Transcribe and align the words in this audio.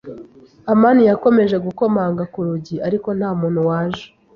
amani 0.71 1.01
yakomeje 1.09 1.55
gukomanga 1.65 2.23
ku 2.33 2.39
rugi, 2.45 2.75
ariko 2.87 3.07
nta 3.17 3.29
muntu 3.39 3.59
waje. 3.69 4.05